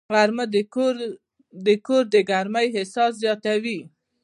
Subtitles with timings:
[0.13, 0.45] غرمه
[1.65, 3.79] د کور د ګرمۍ احساس زیاتوي